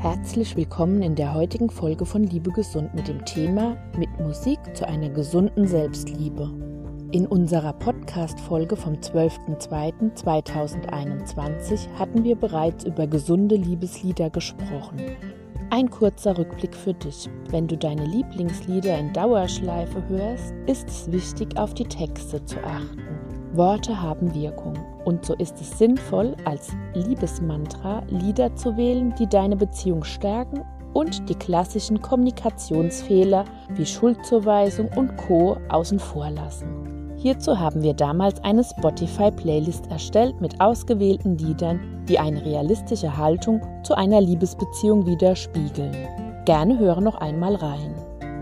Herzlich 0.00 0.56
willkommen 0.56 1.02
in 1.02 1.14
der 1.14 1.34
heutigen 1.34 1.68
Folge 1.68 2.06
von 2.06 2.24
Liebe 2.24 2.50
Gesund 2.52 2.94
mit 2.94 3.06
dem 3.06 3.22
Thema 3.26 3.76
Mit 3.98 4.08
Musik 4.18 4.58
zu 4.72 4.88
einer 4.88 5.10
gesunden 5.10 5.66
Selbstliebe. 5.66 6.50
In 7.12 7.26
unserer 7.26 7.74
Podcast-Folge 7.74 8.76
vom 8.76 8.94
12.02.2021 8.94 11.86
hatten 11.98 12.24
wir 12.24 12.34
bereits 12.34 12.84
über 12.84 13.06
gesunde 13.06 13.56
Liebeslieder 13.56 14.30
gesprochen. 14.30 15.02
Ein 15.68 15.90
kurzer 15.90 16.38
Rückblick 16.38 16.74
für 16.74 16.94
dich. 16.94 17.28
Wenn 17.50 17.68
du 17.68 17.76
deine 17.76 18.06
Lieblingslieder 18.06 18.98
in 18.98 19.12
Dauerschleife 19.12 20.02
hörst, 20.08 20.54
ist 20.66 20.88
es 20.88 21.12
wichtig, 21.12 21.58
auf 21.58 21.74
die 21.74 21.84
Texte 21.84 22.42
zu 22.46 22.56
achten. 22.64 23.29
Worte 23.52 24.00
haben 24.00 24.34
Wirkung 24.34 24.74
und 25.04 25.24
so 25.24 25.34
ist 25.34 25.60
es 25.60 25.78
sinnvoll, 25.78 26.36
als 26.44 26.70
Liebesmantra 26.94 28.02
Lieder 28.08 28.54
zu 28.54 28.76
wählen, 28.76 29.14
die 29.18 29.26
deine 29.26 29.56
Beziehung 29.56 30.04
stärken 30.04 30.62
und 30.92 31.28
die 31.28 31.34
klassischen 31.34 32.00
Kommunikationsfehler 32.00 33.44
wie 33.74 33.86
Schuldzuweisung 33.86 34.88
und 34.96 35.16
Co. 35.16 35.56
außen 35.68 35.98
vor 35.98 36.30
lassen. 36.30 37.14
Hierzu 37.16 37.58
haben 37.58 37.82
wir 37.82 37.92
damals 37.92 38.42
eine 38.44 38.64
Spotify-Playlist 38.64 39.90
erstellt 39.90 40.40
mit 40.40 40.60
ausgewählten 40.60 41.36
Liedern, 41.36 42.04
die 42.08 42.18
eine 42.18 42.44
realistische 42.44 43.16
Haltung 43.16 43.60
zu 43.82 43.94
einer 43.94 44.20
Liebesbeziehung 44.20 45.06
widerspiegeln. 45.06 45.94
Gerne 46.46 46.78
höre 46.78 47.00
noch 47.00 47.16
einmal 47.16 47.56
rein. 47.56 47.94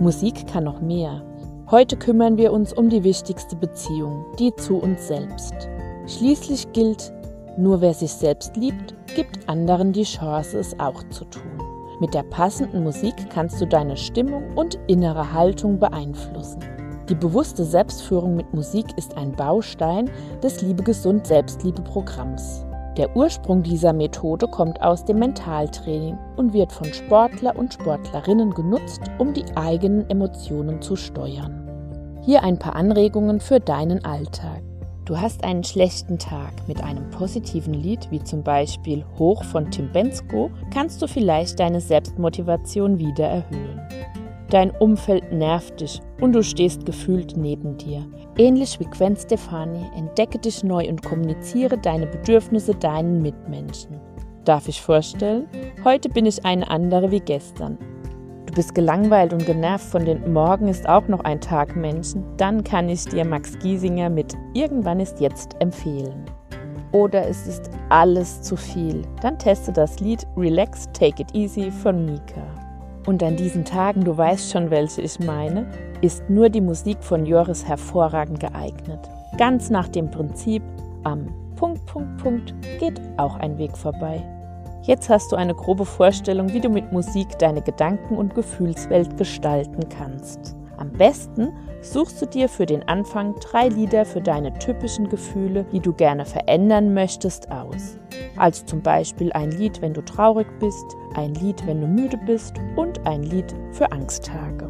Musik 0.00 0.46
kann 0.46 0.64
noch 0.64 0.80
mehr. 0.80 1.22
Heute 1.72 1.96
kümmern 1.96 2.36
wir 2.36 2.52
uns 2.52 2.74
um 2.74 2.90
die 2.90 3.02
wichtigste 3.02 3.56
Beziehung, 3.56 4.26
die 4.38 4.54
zu 4.56 4.76
uns 4.76 5.08
selbst. 5.08 5.54
Schließlich 6.06 6.70
gilt, 6.74 7.10
nur 7.56 7.80
wer 7.80 7.94
sich 7.94 8.12
selbst 8.12 8.54
liebt, 8.58 8.94
gibt 9.16 9.48
anderen 9.48 9.94
die 9.94 10.02
Chance, 10.02 10.58
es 10.58 10.78
auch 10.78 11.02
zu 11.08 11.24
tun. 11.24 11.62
Mit 11.98 12.12
der 12.12 12.24
passenden 12.24 12.82
Musik 12.82 13.14
kannst 13.30 13.58
du 13.58 13.66
deine 13.66 13.96
Stimmung 13.96 14.54
und 14.54 14.78
innere 14.86 15.32
Haltung 15.32 15.78
beeinflussen. 15.78 16.60
Die 17.08 17.14
bewusste 17.14 17.64
Selbstführung 17.64 18.36
mit 18.36 18.52
Musik 18.52 18.88
ist 18.98 19.16
ein 19.16 19.32
Baustein 19.32 20.10
des 20.42 20.60
Liebegesund 20.60 21.26
Selbstliebe-Programms. 21.26 22.66
Der 22.98 23.16
Ursprung 23.16 23.62
dieser 23.62 23.94
Methode 23.94 24.46
kommt 24.46 24.82
aus 24.82 25.06
dem 25.06 25.20
Mentaltraining 25.20 26.18
und 26.36 26.52
wird 26.52 26.70
von 26.70 26.92
Sportler 26.92 27.56
und 27.56 27.72
Sportlerinnen 27.72 28.50
genutzt, 28.50 29.00
um 29.16 29.32
die 29.32 29.46
eigenen 29.56 30.10
Emotionen 30.10 30.82
zu 30.82 30.96
steuern. 30.96 31.61
Hier 32.24 32.44
ein 32.44 32.56
paar 32.56 32.76
Anregungen 32.76 33.40
für 33.40 33.58
deinen 33.58 34.04
Alltag. 34.04 34.62
Du 35.04 35.20
hast 35.20 35.42
einen 35.42 35.64
schlechten 35.64 36.20
Tag. 36.20 36.52
Mit 36.68 36.80
einem 36.80 37.10
positiven 37.10 37.74
Lied 37.74 38.12
wie 38.12 38.22
zum 38.22 38.44
Beispiel 38.44 39.04
Hoch 39.18 39.42
von 39.42 39.68
Tim 39.72 39.90
Bensko 39.90 40.48
kannst 40.72 41.02
du 41.02 41.08
vielleicht 41.08 41.58
deine 41.58 41.80
Selbstmotivation 41.80 43.00
wieder 43.00 43.26
erhöhen. 43.26 43.80
Dein 44.50 44.70
Umfeld 44.70 45.32
nervt 45.32 45.80
dich 45.80 46.00
und 46.20 46.32
du 46.32 46.44
stehst 46.44 46.86
gefühlt 46.86 47.36
neben 47.36 47.76
dir. 47.76 48.06
Ähnlich 48.38 48.78
wie 48.78 48.84
Gwen 48.84 49.16
Stefani, 49.16 49.84
entdecke 49.96 50.38
dich 50.38 50.62
neu 50.62 50.88
und 50.88 51.02
kommuniziere 51.02 51.76
deine 51.76 52.06
Bedürfnisse 52.06 52.76
deinen 52.76 53.20
Mitmenschen. 53.20 53.98
Darf 54.44 54.68
ich 54.68 54.80
vorstellen? 54.80 55.48
Heute 55.82 56.08
bin 56.08 56.26
ich 56.26 56.44
eine 56.44 56.70
andere 56.70 57.10
wie 57.10 57.20
gestern. 57.20 57.78
Du 58.52 58.56
bist 58.56 58.74
gelangweilt 58.74 59.32
und 59.32 59.46
genervt 59.46 59.86
von 59.86 60.04
den 60.04 60.30
Morgen 60.30 60.68
ist 60.68 60.86
auch 60.86 61.08
noch 61.08 61.20
ein 61.20 61.40
Tag 61.40 61.74
Menschen, 61.74 62.22
dann 62.36 62.62
kann 62.62 62.90
ich 62.90 63.06
dir 63.06 63.24
Max 63.24 63.58
Giesinger 63.58 64.10
mit 64.10 64.36
Irgendwann 64.52 65.00
ist 65.00 65.20
jetzt 65.20 65.56
empfehlen. 65.60 66.26
Oder 66.92 67.26
es 67.26 67.46
ist 67.46 67.70
alles 67.88 68.42
zu 68.42 68.54
viel, 68.58 69.06
dann 69.22 69.38
teste 69.38 69.72
das 69.72 70.00
Lied 70.00 70.26
Relax, 70.36 70.86
Take 70.92 71.22
It 71.22 71.34
Easy 71.34 71.70
von 71.70 72.04
Mika. 72.04 72.42
Und 73.06 73.22
an 73.22 73.36
diesen 73.36 73.64
Tagen, 73.64 74.04
du 74.04 74.14
weißt 74.14 74.52
schon, 74.52 74.70
welche 74.70 75.00
ich 75.00 75.18
meine, 75.18 75.66
ist 76.02 76.28
nur 76.28 76.50
die 76.50 76.60
Musik 76.60 76.98
von 77.00 77.24
Joris 77.24 77.66
hervorragend 77.66 78.40
geeignet. 78.40 79.00
Ganz 79.38 79.70
nach 79.70 79.88
dem 79.88 80.10
Prinzip, 80.10 80.62
am 81.04 81.26
Punkt, 81.56 81.86
Punkt, 81.86 82.22
Punkt 82.22 82.54
geht 82.78 83.00
auch 83.16 83.36
ein 83.36 83.56
Weg 83.56 83.78
vorbei. 83.78 84.22
Jetzt 84.82 85.08
hast 85.08 85.30
du 85.30 85.36
eine 85.36 85.54
grobe 85.54 85.84
Vorstellung, 85.84 86.52
wie 86.52 86.60
du 86.60 86.68
mit 86.68 86.90
Musik 86.90 87.38
deine 87.38 87.62
Gedanken- 87.62 88.16
und 88.16 88.34
Gefühlswelt 88.34 89.16
gestalten 89.16 89.88
kannst. 89.88 90.56
Am 90.76 90.90
besten 90.90 91.52
suchst 91.82 92.20
du 92.20 92.26
dir 92.26 92.48
für 92.48 92.66
den 92.66 92.82
Anfang 92.88 93.36
drei 93.36 93.68
Lieder 93.68 94.04
für 94.04 94.20
deine 94.20 94.52
typischen 94.58 95.08
Gefühle, 95.08 95.64
die 95.70 95.78
du 95.78 95.92
gerne 95.92 96.24
verändern 96.24 96.92
möchtest, 96.94 97.48
aus. 97.52 97.96
Also 98.36 98.64
zum 98.66 98.82
Beispiel 98.82 99.30
ein 99.34 99.52
Lied, 99.52 99.80
wenn 99.80 99.94
du 99.94 100.02
traurig 100.04 100.48
bist, 100.58 100.84
ein 101.14 101.34
Lied, 101.34 101.64
wenn 101.64 101.80
du 101.80 101.86
müde 101.86 102.18
bist 102.26 102.54
und 102.74 103.06
ein 103.06 103.22
Lied 103.22 103.54
für 103.70 103.92
Angsttage. 103.92 104.66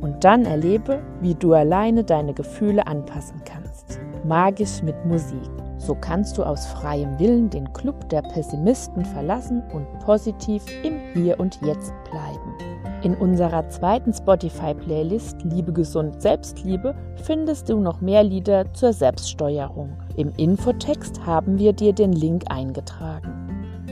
Und 0.00 0.24
dann 0.24 0.44
erlebe, 0.44 1.00
wie 1.20 1.36
du 1.36 1.52
alleine 1.54 2.02
deine 2.02 2.34
Gefühle 2.34 2.84
anpassen 2.88 3.40
kannst. 3.44 4.00
Magisch 4.24 4.82
mit 4.82 5.06
Musik. 5.06 5.61
So 5.84 5.96
kannst 5.96 6.38
du 6.38 6.44
aus 6.44 6.66
freiem 6.66 7.18
Willen 7.18 7.50
den 7.50 7.72
Club 7.72 8.08
der 8.08 8.22
Pessimisten 8.22 9.04
verlassen 9.04 9.64
und 9.72 9.86
positiv 9.98 10.62
im 10.84 11.00
Hier 11.12 11.40
und 11.40 11.60
Jetzt 11.62 11.92
bleiben. 12.08 12.54
In 13.02 13.16
unserer 13.16 13.68
zweiten 13.68 14.12
Spotify-Playlist 14.12 15.42
Liebe 15.42 15.72
gesund 15.72 16.22
Selbstliebe 16.22 16.94
findest 17.24 17.68
du 17.68 17.80
noch 17.80 18.00
mehr 18.00 18.22
Lieder 18.22 18.72
zur 18.74 18.92
Selbststeuerung. 18.92 19.96
Im 20.16 20.30
Infotext 20.36 21.26
haben 21.26 21.58
wir 21.58 21.72
dir 21.72 21.92
den 21.92 22.12
Link 22.12 22.44
eingetragen. 22.48 23.32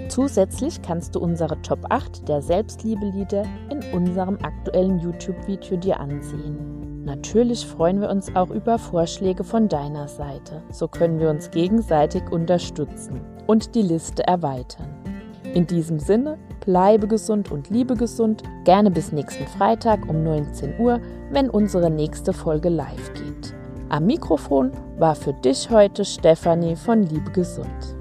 Zusätzlich 0.08 0.80
kannst 0.82 1.16
du 1.16 1.20
unsere 1.20 1.60
Top 1.62 1.80
8 1.90 2.28
der 2.28 2.40
Selbstliebe-Lieder 2.40 3.42
in 3.68 3.82
unserem 3.92 4.38
aktuellen 4.42 5.00
YouTube-Video 5.00 5.76
dir 5.76 5.98
ansehen. 5.98 6.89
Natürlich 7.04 7.66
freuen 7.66 8.00
wir 8.00 8.10
uns 8.10 8.34
auch 8.36 8.50
über 8.50 8.78
Vorschläge 8.78 9.42
von 9.42 9.68
deiner 9.68 10.06
Seite. 10.06 10.62
So 10.70 10.86
können 10.86 11.18
wir 11.18 11.30
uns 11.30 11.50
gegenseitig 11.50 12.22
unterstützen 12.30 13.20
und 13.46 13.74
die 13.74 13.82
Liste 13.82 14.26
erweitern. 14.26 14.88
In 15.54 15.66
diesem 15.66 15.98
Sinne, 15.98 16.38
bleibe 16.64 17.08
gesund 17.08 17.50
und 17.50 17.70
liebe 17.70 17.96
gesund. 17.96 18.42
Gerne 18.64 18.90
bis 18.90 19.12
nächsten 19.12 19.46
Freitag 19.46 20.08
um 20.08 20.22
19 20.22 20.78
Uhr, 20.78 21.00
wenn 21.30 21.50
unsere 21.50 21.90
nächste 21.90 22.32
Folge 22.32 22.68
live 22.68 23.12
geht. 23.14 23.54
Am 23.88 24.06
Mikrofon 24.06 24.70
war 24.98 25.14
für 25.14 25.32
dich 25.32 25.70
heute 25.70 26.04
Stefanie 26.04 26.76
von 26.76 27.02
Liebe 27.02 27.30
Gesund. 27.32 27.99